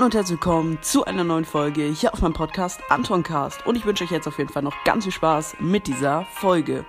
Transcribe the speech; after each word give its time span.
Hallo 0.00 0.06
und 0.06 0.14
herzlich 0.14 0.40
willkommen 0.40 0.78
zu 0.80 1.04
einer 1.04 1.24
neuen 1.24 1.44
Folge 1.44 1.82
hier 1.82 2.14
auf 2.14 2.22
meinem 2.22 2.32
Podcast 2.32 2.80
Antoncast. 2.88 3.66
Und 3.66 3.76
ich 3.76 3.84
wünsche 3.84 4.02
euch 4.04 4.10
jetzt 4.10 4.26
auf 4.26 4.38
jeden 4.38 4.48
Fall 4.48 4.62
noch 4.62 4.82
ganz 4.84 5.04
viel 5.04 5.12
Spaß 5.12 5.56
mit 5.60 5.86
dieser 5.86 6.24
Folge. 6.24 6.86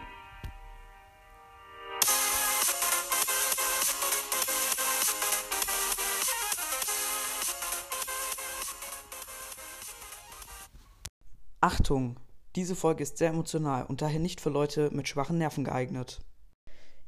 Achtung, 11.60 12.16
diese 12.56 12.78
Folge 12.78 13.04
ist 13.04 13.18
sehr 13.18 13.32
emotional 13.32 13.88
und 13.88 14.02
daher 14.02 14.22
nicht 14.22 14.40
für 14.40 14.52
Leute 14.52 14.90
mit 14.94 15.10
schwachen 15.10 15.38
Nerven 15.38 15.66
geeignet. 15.66 16.22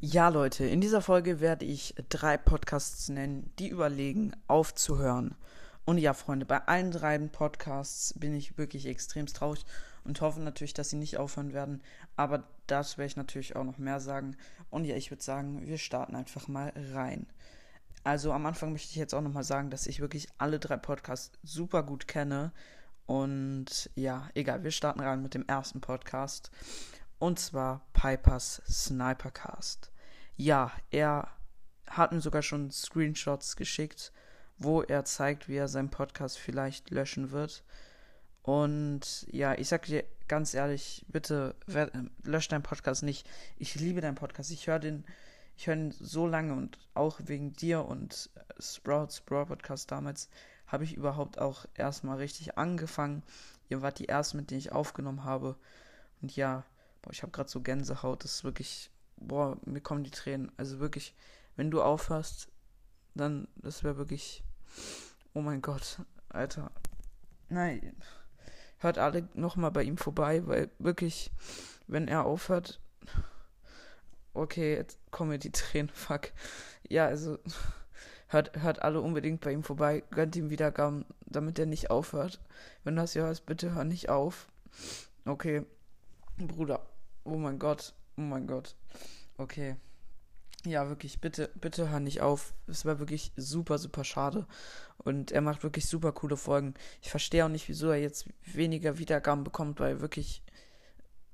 Ja, 0.02 0.28
Leute, 0.28 0.66
in 0.66 0.82
dieser 0.82 1.00
Folge 1.00 1.40
werde 1.40 1.64
ich 1.64 1.96
drei 2.10 2.36
Podcasts 2.36 3.08
nennen, 3.08 3.54
die 3.58 3.70
überlegen, 3.70 4.34
aufzuhören. 4.50 5.38
Und 5.86 5.98
ja, 5.98 6.14
Freunde, 6.14 6.46
bei 6.46 6.60
allen 6.66 6.92
drei 6.92 7.18
Podcasts 7.18 8.14
bin 8.18 8.34
ich 8.34 8.58
wirklich 8.58 8.86
extremst 8.86 9.36
traurig 9.36 9.66
und 10.06 10.22
hoffe 10.22 10.40
natürlich, 10.40 10.74
dass 10.74 10.90
sie 10.90 10.96
nicht 10.96 11.18
aufhören 11.18 11.54
werden. 11.54 11.82
Aber 12.16 12.44
das 12.68 12.98
werde 12.98 13.08
ich 13.08 13.18
natürlich 13.18 13.56
auch 13.56 13.66
noch 13.66 13.78
mehr 13.78 14.00
sagen. 14.00 14.38
Und 14.70 14.86
ja, 14.86 14.96
ich 14.96 15.12
würde 15.12 15.24
sagen, 15.24 15.66
wir 15.68 15.78
starten 15.78 16.16
einfach 16.16 16.48
mal 16.48 16.72
rein. 16.94 17.28
Also 18.04 18.32
am 18.32 18.46
Anfang 18.46 18.72
möchte 18.72 18.90
ich 18.90 18.96
jetzt 18.96 19.14
auch 19.14 19.22
nochmal 19.22 19.44
sagen, 19.44 19.70
dass 19.70 19.88
ich 19.88 20.00
wirklich 20.00 20.28
alle 20.38 20.60
drei 20.60 20.78
Podcasts 20.78 21.32
super 21.44 21.84
gut 21.84 22.08
kenne 22.08 22.52
und 23.06 23.90
ja, 23.96 24.30
egal, 24.34 24.64
wir 24.64 24.72
starten 24.72 25.02
rein 25.02 25.22
mit 25.22 25.34
dem 25.34 25.46
ersten 25.48 25.82
Podcast. 25.82 26.52
Und 27.20 27.40
zwar 27.40 27.86
Pipers 27.94 28.62
Snipercast. 28.68 29.92
Ja, 30.36 30.72
er 30.90 31.28
hat 31.88 32.12
mir 32.12 32.22
sogar 32.22 32.42
schon 32.42 32.72
Screenshots 32.72 33.56
geschickt, 33.56 34.12
wo 34.64 34.82
er 34.82 35.06
zeigt, 35.06 35.48
wie 35.48 35.56
er 35.56 35.68
seinen 35.68 35.90
Podcast 35.90 36.38
vielleicht 36.38 36.90
löschen 36.90 37.32
wird. 37.32 37.64
Und 38.42 39.26
ja, 39.32 39.54
ich 39.54 39.70
sag 39.70 39.86
dir 39.86 40.04
ganz 40.28 40.54
ehrlich, 40.54 41.06
bitte 41.08 41.56
lösch 42.24 42.48
deinen 42.48 42.64
Podcast 42.64 43.04
nicht. 43.04 43.28
Ich 43.58 43.76
liebe 43.76 44.02
deinen 44.02 44.16
Podcast. 44.16 44.52
Ich 44.52 44.68
höre 44.68 44.80
den, 44.80 45.06
ich 45.58 45.68
höre 45.68 45.76
ihn 45.76 45.92
so 45.92 46.28
lange 46.28 46.54
und 46.54 46.78
auch 46.94 47.20
wegen 47.24 47.54
dir 47.54 47.86
und 47.86 48.30
Sprouts 48.60 49.22
Brawl 49.22 49.46
Podcast 49.46 49.92
damals 49.92 50.30
habe 50.68 50.84
ich 50.84 50.96
überhaupt 50.96 51.40
auch 51.40 51.66
erstmal 51.76 52.18
richtig 52.18 52.58
angefangen. 52.58 53.24
Ihr 53.70 53.82
wart 53.82 54.00
die 54.00 54.10
ersten, 54.10 54.38
mit 54.38 54.50
denen 54.50 54.60
ich 54.60 54.72
aufgenommen 54.72 55.24
habe. 55.24 55.56
Und 56.22 56.36
ja, 56.36 56.66
boah, 57.02 57.12
ich 57.12 57.22
habe 57.22 57.32
gerade 57.32 57.50
so 57.50 57.62
Gänsehaut. 57.62 58.24
Das 58.24 58.36
ist 58.36 58.44
wirklich, 58.44 58.90
boah, 59.18 59.58
mir 59.66 59.82
kommen 59.82 60.04
die 60.04 60.12
Tränen. 60.12 60.52
Also 60.58 60.80
wirklich, 60.80 61.14
wenn 61.56 61.70
du 61.70 61.82
aufhörst, 61.82 62.48
dann, 63.14 63.48
das 63.56 63.84
wäre 63.84 63.98
wirklich, 63.98 64.44
oh 65.34 65.42
mein 65.42 65.62
Gott, 65.62 66.00
Alter. 66.30 66.72
Nein, 67.50 67.96
hört 68.80 68.98
alle 68.98 69.28
nochmal 69.34 69.72
bei 69.72 69.84
ihm 69.84 69.98
vorbei, 69.98 70.46
weil 70.48 70.70
wirklich, 70.80 71.32
wenn 71.88 72.08
er 72.08 72.26
aufhört, 72.26 72.80
okay, 74.34 74.76
jetzt 74.76 74.98
kommen 75.12 75.32
mir 75.32 75.40
die 75.40 75.52
Tränen, 75.52 75.90
fuck. 75.94 76.32
Ja, 76.88 77.06
also, 77.08 77.38
Hört, 78.34 78.64
hört 78.64 78.82
alle 78.82 79.00
unbedingt 79.00 79.42
bei 79.42 79.52
ihm 79.52 79.62
vorbei, 79.62 80.04
gönnt 80.10 80.36
ihm 80.36 80.50
Wiedergaben, 80.50 81.06
damit 81.28 81.60
er 81.60 81.68
nicht 81.68 81.92
aufhört. 81.92 82.40
Wenn 82.84 82.96
du 82.96 83.04
das 83.04 83.14
hier 83.14 83.22
hörst, 83.22 83.46
bitte 83.46 83.76
hör 83.76 83.84
nicht 83.84 84.10
auf. 84.10 84.48
Okay, 85.24 85.68
Bruder. 86.40 86.84
Oh 87.26 87.38
mein 87.38 87.60
Gott. 87.60 87.94
Oh 88.18 88.22
mein 88.22 88.48
Gott. 88.48 88.76
Okay. 89.38 89.76
Ja, 90.66 90.88
wirklich, 90.88 91.20
bitte, 91.20 91.50
bitte 91.56 91.90
hör 91.90 92.00
nicht 92.00 92.22
auf. 92.22 92.54
Es 92.68 92.86
war 92.86 93.00
wirklich 93.00 93.34
super, 93.36 93.78
super 93.78 94.04
schade. 94.04 94.48
Und 94.98 95.32
er 95.32 95.42
macht 95.42 95.64
wirklich 95.64 95.88
super 95.88 96.14
coole 96.14 96.38
Folgen. 96.38 96.74
Ich 97.02 97.10
verstehe 97.10 97.44
auch 97.46 97.50
nicht, 97.50 97.68
wieso 97.68 97.90
er 97.90 98.00
jetzt 98.00 98.28
weniger 98.46 98.98
Wiedergaben 98.98 99.44
bekommt, 99.44 99.80
weil 99.80 100.00
wirklich 100.00 100.42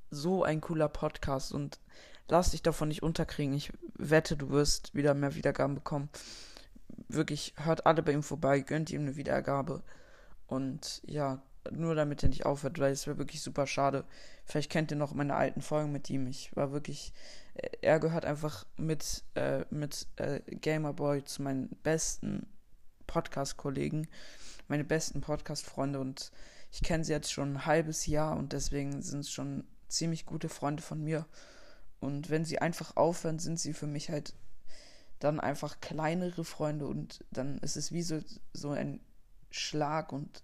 so 0.10 0.44
ein 0.44 0.62
cooler 0.62 0.90
Podcast 0.90 1.52
und 1.54 1.80
lass 2.28 2.52
dich 2.52 2.64
davon 2.64 2.88
nicht 2.88 3.04
unterkriegen. 3.04 3.54
Ich 3.54 3.72
wette, 3.94 4.36
du 4.36 4.50
wirst 4.50 4.96
wieder 4.96 5.14
mehr 5.14 5.36
Wiedergaben 5.36 5.76
bekommen 5.76 6.10
wirklich, 7.08 7.54
hört 7.58 7.86
alle 7.86 8.04
bei 8.04 8.12
ihm 8.12 8.24
vorbei, 8.24 8.60
gönnt 8.62 8.92
ihm 8.92 9.02
eine 9.02 9.16
Wiedergabe. 9.16 9.84
Und 10.48 11.02
ja, 11.06 11.42
nur 11.72 11.96
damit 11.96 12.24
er 12.24 12.30
nicht 12.30 12.46
aufhört, 12.46 12.80
weil 12.80 12.92
es 12.92 13.08
wäre 13.08 13.18
wirklich 13.18 13.42
super 13.42 13.68
schade. 13.68 14.06
Vielleicht 14.46 14.72
kennt 14.72 14.92
ihr 14.92 14.98
noch 14.98 15.14
meine 15.14 15.36
alten 15.36 15.62
Folgen 15.62 15.92
mit 15.92 16.10
ihm. 16.10 16.28
Ich 16.28 16.56
war 16.56 16.72
wirklich, 16.72 17.14
äh, 17.56 17.70
er 17.82 18.00
gehört 18.00 18.26
einfach 18.26 18.66
mit, 18.78 19.24
äh, 19.36 19.66
mit 19.70 20.08
äh, 20.18 20.42
Gamerboy 20.56 21.24
zu 21.24 21.42
meinen 21.42 21.70
besten 21.84 22.48
Podcast-Kollegen, 23.08 24.08
meine 24.68 24.84
besten 24.84 25.22
Podcast-Freunde 25.22 26.00
und 26.00 26.32
ich 26.72 26.84
kenne 26.84 27.04
sie 27.04 27.14
jetzt 27.14 27.32
schon 27.32 27.54
ein 27.54 27.66
halbes 27.66 28.06
Jahr 28.06 28.38
und 28.38 28.54
deswegen 28.54 29.02
sind 29.02 29.22
es 29.22 29.32
schon 29.32 29.64
ziemlich 29.88 30.26
gute 30.26 30.50
Freunde 30.50 30.84
von 30.84 31.04
mir. 31.04 31.26
Und 32.00 32.30
wenn 32.30 32.46
sie 32.46 32.60
einfach 32.60 32.96
aufhören, 32.96 33.40
sind 33.40 33.60
sie 33.60 33.74
für 33.74 33.88
mich 33.88 34.10
halt 34.10 34.34
dann 35.20 35.40
einfach 35.40 35.82
kleinere 35.82 36.46
Freunde 36.46 36.88
und 36.88 37.26
dann 37.32 37.58
ist 37.58 37.76
es 37.76 37.92
wie 37.92 38.04
so, 38.04 38.22
so 38.54 38.70
ein 38.72 39.02
Schlag 39.52 40.14
und 40.14 40.42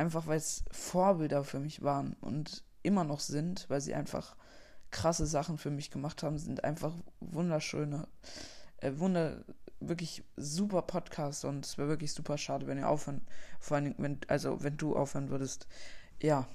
einfach 0.00 0.26
weil 0.26 0.38
es 0.38 0.64
Vorbilder 0.70 1.44
für 1.44 1.60
mich 1.60 1.82
waren 1.82 2.16
und 2.22 2.64
immer 2.82 3.04
noch 3.04 3.20
sind, 3.20 3.68
weil 3.68 3.82
sie 3.82 3.94
einfach 3.94 4.34
krasse 4.90 5.26
Sachen 5.26 5.58
für 5.58 5.70
mich 5.70 5.90
gemacht 5.90 6.22
haben, 6.22 6.38
sind 6.38 6.64
einfach 6.64 6.94
wunderschöne, 7.20 8.08
äh, 8.78 8.92
wunder, 8.96 9.44
wirklich 9.78 10.24
super 10.36 10.82
Podcasts 10.82 11.44
und 11.44 11.66
es 11.66 11.76
wäre 11.76 11.88
wirklich 11.88 12.14
super 12.14 12.38
schade, 12.38 12.66
wenn 12.66 12.78
ihr 12.78 12.88
aufhören, 12.88 13.20
vor 13.60 13.76
allem, 13.76 13.94
wenn, 13.98 14.18
also 14.26 14.62
wenn 14.62 14.78
du 14.78 14.96
aufhören 14.96 15.28
würdest. 15.28 15.66
Ja, 16.18 16.48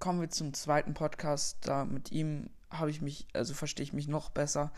kommen 0.00 0.20
wir 0.20 0.30
zum 0.30 0.52
zweiten 0.52 0.94
Podcast. 0.94 1.58
Da 1.62 1.84
mit 1.84 2.10
ihm 2.10 2.50
habe 2.70 2.90
ich 2.90 3.00
mich, 3.00 3.28
also 3.34 3.54
verstehe 3.54 3.84
ich 3.84 3.92
mich 3.92 4.08
noch 4.08 4.30
besser. 4.30 4.72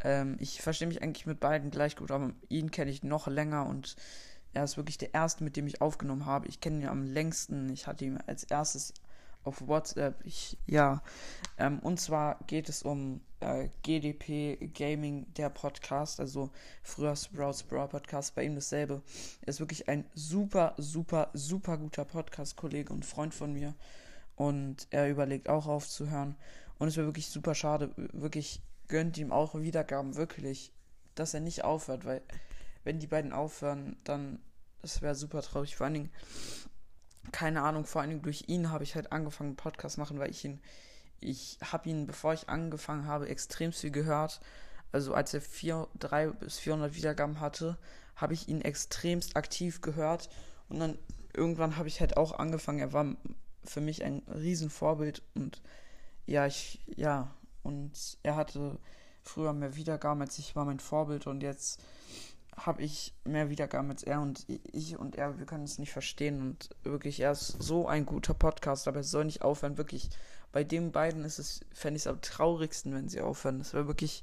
Ähm, 0.00 0.36
ich 0.40 0.60
verstehe 0.62 0.88
mich 0.88 1.00
eigentlich 1.00 1.26
mit 1.26 1.38
beiden 1.38 1.70
gleich 1.70 1.94
gut, 1.94 2.10
aber 2.10 2.32
ihn 2.48 2.72
kenne 2.72 2.90
ich 2.90 3.04
noch 3.04 3.28
länger 3.28 3.66
und 3.66 3.94
er 4.54 4.64
ist 4.64 4.76
wirklich 4.76 4.98
der 4.98 5.14
erste, 5.14 5.44
mit 5.44 5.56
dem 5.56 5.66
ich 5.66 5.80
aufgenommen 5.80 6.26
habe. 6.26 6.48
Ich 6.48 6.60
kenne 6.60 6.82
ihn 6.82 6.88
am 6.88 7.02
längsten. 7.02 7.68
Ich 7.70 7.86
hatte 7.86 8.04
ihn 8.04 8.18
als 8.26 8.44
erstes 8.44 8.94
auf 9.44 9.66
WhatsApp. 9.66 10.24
Ich, 10.24 10.56
ja, 10.66 11.02
ähm, 11.58 11.78
und 11.80 12.00
zwar 12.00 12.38
geht 12.46 12.68
es 12.68 12.82
um 12.82 13.20
äh, 13.40 13.68
GDP 13.82 14.56
Gaming, 14.74 15.26
der 15.34 15.50
Podcast, 15.50 16.18
also 16.18 16.50
früher 16.82 17.14
Sprouts 17.14 17.62
Brawl 17.62 17.88
Podcast, 17.88 18.34
bei 18.34 18.44
ihm 18.44 18.54
dasselbe. 18.54 19.02
Er 19.42 19.48
ist 19.48 19.60
wirklich 19.60 19.88
ein 19.88 20.04
super, 20.14 20.74
super, 20.78 21.30
super 21.34 21.76
guter 21.78 22.04
Podcast-Kollege 22.04 22.92
und 22.92 23.04
Freund 23.04 23.34
von 23.34 23.52
mir. 23.52 23.74
Und 24.36 24.88
er 24.90 25.08
überlegt 25.08 25.48
auch 25.48 25.66
aufzuhören. 25.66 26.36
Und 26.78 26.88
es 26.88 26.96
wäre 26.96 27.06
wirklich 27.06 27.28
super 27.28 27.54
schade, 27.54 27.90
wirklich 27.96 28.60
gönnt 28.88 29.16
ihm 29.16 29.30
auch 29.30 29.54
Wiedergaben, 29.54 30.16
wirklich, 30.16 30.72
dass 31.14 31.34
er 31.34 31.40
nicht 31.40 31.64
aufhört, 31.64 32.04
weil 32.04 32.22
wenn 32.84 33.00
die 33.00 33.06
beiden 33.06 33.32
aufhören, 33.32 33.96
dann 34.04 34.38
das 34.84 35.00
wäre 35.00 35.14
super 35.14 35.40
traurig. 35.40 35.76
Vor 35.76 35.86
allen 35.86 35.94
Dingen, 35.94 36.10
keine 37.32 37.62
Ahnung, 37.62 37.86
vor 37.86 38.02
allen 38.02 38.10
Dingen 38.10 38.22
durch 38.22 38.44
ihn 38.48 38.70
habe 38.70 38.84
ich 38.84 38.94
halt 38.94 39.12
angefangen, 39.12 39.56
Podcast 39.56 39.96
machen, 39.96 40.18
weil 40.18 40.30
ich 40.30 40.44
ihn, 40.44 40.60
ich 41.20 41.58
habe 41.62 41.88
ihn, 41.88 42.06
bevor 42.06 42.34
ich 42.34 42.50
angefangen 42.50 43.06
habe, 43.06 43.28
extrem 43.28 43.72
viel 43.72 43.90
gehört. 43.90 44.40
Also 44.92 45.14
als 45.14 45.32
er 45.32 45.40
vier, 45.40 45.88
drei 45.98 46.28
bis 46.28 46.58
400 46.58 46.94
Wiedergaben 46.94 47.40
hatte, 47.40 47.78
habe 48.14 48.34
ich 48.34 48.48
ihn 48.48 48.60
extremst 48.60 49.36
aktiv 49.36 49.80
gehört 49.80 50.28
und 50.68 50.78
dann 50.78 50.98
irgendwann 51.32 51.78
habe 51.78 51.88
ich 51.88 52.00
halt 52.00 52.16
auch 52.16 52.38
angefangen. 52.38 52.78
Er 52.78 52.92
war 52.92 53.16
für 53.64 53.80
mich 53.80 54.04
ein 54.04 54.22
Riesenvorbild 54.28 55.22
und 55.34 55.62
ja, 56.26 56.46
ich, 56.46 56.80
ja, 56.94 57.34
und 57.62 58.18
er 58.22 58.36
hatte 58.36 58.78
früher 59.22 59.54
mehr 59.54 59.74
Wiedergaben 59.76 60.20
als 60.20 60.38
ich, 60.38 60.54
war 60.54 60.66
mein 60.66 60.78
Vorbild 60.78 61.26
und 61.26 61.42
jetzt 61.42 61.82
habe 62.56 62.82
ich 62.82 63.14
mehr 63.24 63.50
Wiedergaben 63.50 63.90
als 63.90 64.02
er 64.02 64.20
und 64.20 64.46
ich 64.48 64.96
und 64.96 65.16
er, 65.16 65.38
wir 65.38 65.46
können 65.46 65.64
es 65.64 65.78
nicht 65.78 65.92
verstehen 65.92 66.40
und 66.40 66.70
wirklich, 66.84 67.20
er 67.20 67.32
ist 67.32 67.62
so 67.62 67.88
ein 67.88 68.06
guter 68.06 68.34
Podcast, 68.34 68.86
aber 68.86 69.00
es 69.00 69.10
soll 69.10 69.24
nicht 69.24 69.42
aufhören, 69.42 69.76
wirklich. 69.76 70.10
Bei 70.52 70.62
den 70.62 70.92
beiden 70.92 71.24
ist 71.24 71.40
es, 71.40 71.60
fände 71.72 71.96
ich 71.96 72.04
es 72.04 72.06
am 72.06 72.20
traurigsten, 72.20 72.94
wenn 72.94 73.08
sie 73.08 73.20
aufhören. 73.20 73.58
Das 73.58 73.74
wäre 73.74 73.88
wirklich, 73.88 74.22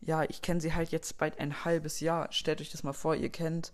ja, 0.00 0.22
ich 0.22 0.40
kenne 0.40 0.60
sie 0.60 0.72
halt 0.72 0.90
jetzt 0.90 1.18
bald 1.18 1.40
ein 1.40 1.64
halbes 1.64 1.98
Jahr. 1.98 2.30
Stellt 2.30 2.60
euch 2.60 2.70
das 2.70 2.84
mal 2.84 2.92
vor, 2.92 3.16
ihr 3.16 3.30
kennt 3.30 3.72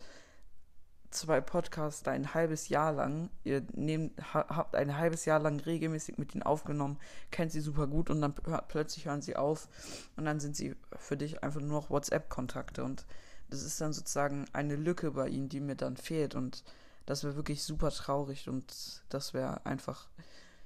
zwei 1.13 1.43
Podcasts 1.43 2.09
ein 2.09 2.33
halbes 2.33 2.71
Jahr 2.71 2.93
lang, 2.93 3.29
ihr 3.45 3.63
nehmt, 3.75 4.19
habt 4.33 4.75
ein 4.75 4.97
halbes 4.97 5.27
Jahr 5.27 5.41
lang 5.41 5.61
regelmäßig 5.61 6.19
mit 6.19 6.35
ihnen 6.35 6.43
aufgenommen, 6.43 6.99
kennt 7.31 7.53
sie 7.53 7.61
super 7.61 7.87
gut 7.87 8.09
und 8.09 8.23
dann 8.23 8.35
plötzlich 8.69 9.05
hören 9.05 9.21
sie 9.21 9.37
auf 9.37 9.69
und 10.17 10.25
dann 10.25 10.41
sind 10.41 10.57
sie 10.57 10.75
für 10.97 11.19
dich 11.19 11.43
einfach 11.43 11.61
nur 11.61 11.81
noch 11.81 11.91
WhatsApp-Kontakte 11.91 12.83
und 12.83 13.05
das 13.53 13.63
ist 13.63 13.81
dann 13.81 13.93
sozusagen 13.93 14.47
eine 14.53 14.77
Lücke 14.77 15.11
bei 15.11 15.29
ihnen, 15.29 15.49
die 15.49 15.61
mir 15.61 15.77
dann 15.77 15.97
fehlt 15.97 16.35
und 16.35 16.65
das 17.07 17.23
wäre 17.23 17.37
wirklich 17.37 17.63
super 17.63 17.91
traurig 17.91 18.49
und 18.49 19.03
das 19.09 19.35
wäre 19.35 19.65
einfach, 19.67 20.09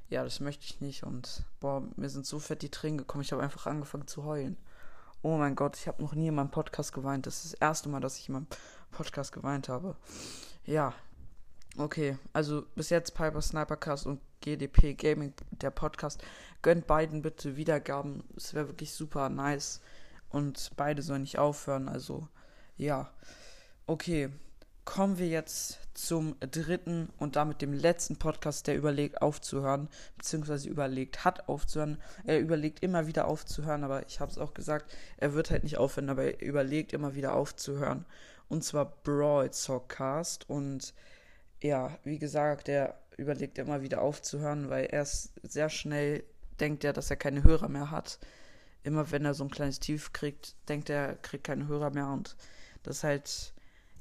ja, 0.09 0.23
das 0.23 0.41
möchte 0.41 0.65
ich 0.65 0.81
nicht 0.81 1.03
und 1.03 1.45
boah, 1.61 1.83
mir 1.97 2.09
sind 2.09 2.27
so 2.27 2.39
fett 2.39 2.63
die 2.63 2.71
Tränen 2.71 2.99
gekommen, 2.99 3.23
ich 3.23 3.33
habe 3.33 3.43
einfach 3.43 3.67
angefangen 3.67 4.07
zu 4.07 4.25
heulen. 4.25 4.57
Oh 5.23 5.37
mein 5.37 5.57
Gott, 5.57 5.77
ich 5.77 5.89
habe 5.89 6.03
noch 6.03 6.15
nie 6.15 6.29
in 6.29 6.35
meinem 6.37 6.51
Podcast 6.51 6.93
geweint. 6.93 7.27
Das 7.27 7.45
ist 7.45 7.55
das 7.55 7.61
erste 7.61 7.89
Mal, 7.89 8.01
dass 8.01 8.19
ich 8.19 8.29
in 8.29 8.35
meinem 8.35 8.47
Podcast 8.93 9.33
geweint 9.33 9.69
habe. 9.69 9.97
ja, 10.65 10.95
okay. 11.79 12.19
Also 12.33 12.67
bis 12.77 12.91
jetzt 12.91 13.15
Piper 13.15 13.43
Snipercast 13.43 14.07
und 14.07 14.21
GDP 14.41 14.95
Gaming, 14.95 15.33
der 15.51 15.71
Podcast. 15.71 16.23
Gönnt 16.63 16.87
beiden 16.87 17.23
bitte 17.23 17.57
Wiedergaben. 17.57 18.23
Es 18.37 18.55
wäre 18.55 18.69
wirklich 18.69 18.93
super 18.93 19.29
nice. 19.29 19.81
Und 20.29 20.71
beide 20.77 21.03
sollen 21.03 21.23
nicht 21.23 21.39
aufhören. 21.39 21.89
Also, 21.89 22.29
ja. 22.77 23.11
Okay. 23.87 24.31
Kommen 24.85 25.19
wir 25.19 25.27
jetzt 25.27 25.81
zum 25.95 26.37
dritten 26.39 27.09
und 27.19 27.35
damit 27.35 27.61
dem 27.61 27.73
letzten 27.73 28.19
Podcast, 28.19 28.69
der 28.69 28.77
überlegt 28.77 29.21
aufzuhören, 29.21 29.89
beziehungsweise 30.17 30.69
überlegt 30.69 31.25
hat 31.25 31.49
aufzuhören. 31.49 32.01
Er 32.25 32.39
überlegt 32.39 32.85
immer 32.85 33.09
wieder 33.09 33.27
aufzuhören, 33.27 33.83
aber 33.83 34.07
ich 34.07 34.21
habe 34.21 34.31
es 34.31 34.39
auch 34.39 34.55
gesagt, 34.55 34.95
er 35.17 35.35
wird 35.35 35.51
halt 35.51 35.65
nicht 35.65 35.77
aufhören, 35.77 36.09
aber 36.09 36.23
er 36.23 36.41
überlegt 36.41 36.93
immer 36.93 37.17
wieder 37.17 37.35
aufzuhören. 37.35 38.05
Und 38.49 38.63
zwar 38.63 38.85
Brawl 39.03 39.51
Talkcast. 39.51 40.49
Und 40.49 40.95
ja, 41.61 41.99
wie 42.05 42.21
gesagt, 42.21 42.69
er 42.69 43.01
überlegt 43.17 43.59
immer 43.59 43.83
wieder 43.83 44.03
aufzuhören, 44.03 44.71
weil 44.71 44.85
er 44.87 45.03
ist 45.03 45.33
sehr 45.43 45.69
schnell 45.69 46.23
denkt 46.61 46.85
er, 46.85 46.93
dass 46.93 47.11
er 47.11 47.17
keine 47.17 47.45
Hörer 47.45 47.69
mehr 47.69 47.91
hat. 47.91 48.19
Immer 48.83 49.11
wenn 49.11 49.25
er 49.25 49.35
so 49.35 49.45
ein 49.45 49.51
kleines 49.51 49.81
Tief 49.81 50.13
kriegt, 50.13 50.55
denkt 50.69 50.91
er, 50.91 51.09
er 51.09 51.15
kriegt 51.17 51.45
keine 51.45 51.67
Hörer 51.67 51.91
mehr 51.91 52.09
und 52.09 52.37
das 52.87 53.05
halt, 53.05 53.53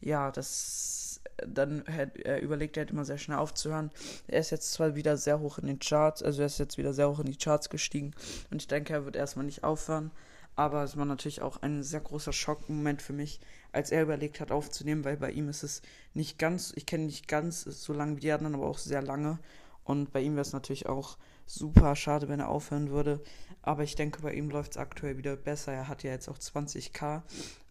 ja, 0.01 0.31
das, 0.31 1.21
dann 1.45 1.85
er 1.85 2.41
überlegt 2.41 2.77
er 2.77 2.81
halt 2.81 2.91
immer 2.91 3.05
sehr 3.05 3.17
schnell 3.17 3.37
aufzuhören. 3.37 3.91
Er 4.27 4.39
ist 4.39 4.51
jetzt 4.51 4.71
zwar 4.73 4.95
wieder 4.95 5.17
sehr 5.17 5.39
hoch 5.39 5.57
in 5.57 5.67
den 5.67 5.79
Charts, 5.79 6.23
also 6.23 6.41
er 6.41 6.47
ist 6.47 6.59
jetzt 6.59 6.77
wieder 6.77 6.93
sehr 6.93 7.09
hoch 7.09 7.19
in 7.19 7.25
die 7.25 7.37
Charts 7.37 7.69
gestiegen 7.69 8.13
und 8.51 8.61
ich 8.61 8.67
denke, 8.67 8.93
er 8.93 9.05
wird 9.05 9.15
erstmal 9.15 9.45
nicht 9.45 9.63
aufhören. 9.63 10.11
Aber 10.57 10.83
es 10.83 10.95
war 10.95 11.03
natürlich 11.03 11.41
auch 11.41 11.61
ein 11.61 11.83
sehr 11.83 11.99
großer 11.99 12.31
Schockmoment 12.31 13.01
für 13.01 13.11
mich, 13.11 13.41
als 13.73 13.91
er 13.91 14.03
überlegt 14.03 14.39
hat 14.39 14.51
aufzunehmen, 14.51 15.03
weil 15.03 15.17
bei 15.17 15.31
ihm 15.31 15.49
ist 15.49 15.63
es 15.63 15.81
nicht 16.13 16.39
ganz, 16.39 16.71
ich 16.75 16.85
kenne 16.85 17.05
nicht 17.05 17.27
ganz 17.27 17.63
so 17.63 17.91
lange 17.91 18.15
wie 18.15 18.21
die 18.21 18.31
anderen, 18.31 18.55
aber 18.55 18.67
auch 18.67 18.77
sehr 18.77 19.01
lange. 19.01 19.39
Und 19.83 20.13
bei 20.13 20.21
ihm 20.21 20.33
wäre 20.35 20.43
es 20.43 20.53
natürlich 20.53 20.87
auch 20.87 21.17
super 21.45 21.95
schade, 21.95 22.27
wenn 22.27 22.39
er 22.39 22.49
aufhören 22.49 22.89
würde. 22.89 23.21
Aber 23.61 23.83
ich 23.83 23.95
denke, 23.95 24.21
bei 24.21 24.33
ihm 24.33 24.49
läuft 24.49 24.71
es 24.71 24.77
aktuell 24.77 25.17
wieder 25.17 25.35
besser. 25.35 25.73
Er 25.73 25.87
hat 25.87 26.03
ja 26.03 26.11
jetzt 26.11 26.27
auch 26.27 26.37
20k. 26.37 27.23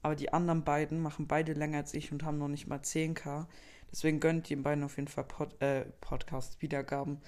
Aber 0.03 0.17
die 0.17 0.33
anderen 0.33 0.65
beiden 0.65 1.01
machen 1.01 1.27
beide 1.27 1.53
länger 1.53 1.79
als 1.79 1.95
ich 1.95 2.13
und 2.13 2.25
haben 2.25 2.39
noch 2.39 2.49
nicht 2.49 2.67
mal 2.67 2.79
10k. 2.79 3.47
Deswegen 3.91 4.21
gönnt 4.21 4.51
den 4.51 4.63
beiden 4.63 4.85
auf 4.85 4.97
jeden 4.97 5.09
Fall 5.09 5.25
Pod, 5.25 5.61
äh, 5.63 5.85
Podcast-Wiedergaben. 6.01 7.21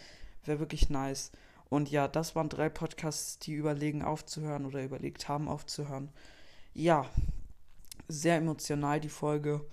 Wäre 0.44 0.58
wirklich 0.58 0.90
nice. 0.90 1.30
Und 1.68 1.90
ja, 1.90 2.08
das 2.08 2.34
waren 2.36 2.48
drei 2.48 2.68
Podcasts, 2.68 3.38
die 3.38 3.54
überlegen 3.54 4.02
aufzuhören 4.02 4.66
oder 4.66 4.82
überlegt 4.82 5.28
haben 5.28 5.48
aufzuhören. 5.48 6.10
Ja, 6.74 7.06
sehr 8.08 8.36
emotional 8.36 9.00
die 9.00 9.08
Folge. 9.08 9.64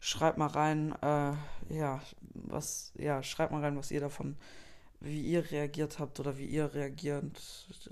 Schreibt 0.00 0.38
mal 0.38 0.46
rein, 0.46 0.92
äh, 1.02 1.32
ja, 1.74 2.00
was, 2.34 2.92
ja, 2.96 3.22
schreibt 3.22 3.52
mal 3.52 3.62
rein, 3.62 3.76
was 3.76 3.90
ihr 3.90 4.00
davon, 4.00 4.36
wie 5.00 5.20
ihr 5.20 5.50
reagiert 5.50 5.98
habt 5.98 6.20
oder 6.20 6.38
wie 6.38 6.46
ihr 6.46 6.74
reagierend, 6.74 7.40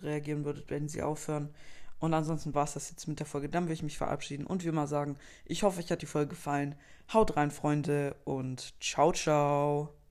reagieren 0.03 0.45
würdet, 0.45 0.71
wenn 0.71 0.89
sie 0.89 1.03
aufhören. 1.03 1.51
Und 1.99 2.13
ansonsten 2.13 2.55
war 2.55 2.65
es 2.65 2.75
das 2.75 2.91
jetzt 2.91 3.09
mit 3.09 3.19
der 3.19 3.27
Folge. 3.27 3.49
Dann 3.49 3.67
will 3.67 3.75
ich 3.75 3.83
mich 3.83 3.99
verabschieden 3.99 4.47
und 4.47 4.65
wie 4.65 4.69
immer 4.69 4.87
sagen, 4.87 5.17
ich 5.45 5.63
hoffe, 5.63 5.81
euch 5.81 5.91
hat 5.91 6.03
die 6.03 6.07
Folge 6.07 6.31
gefallen. 6.31 6.75
Haut 7.13 7.37
rein, 7.37 7.51
Freunde, 7.51 8.17
und 8.25 8.75
ciao, 8.81 9.13
ciao. 9.13 10.04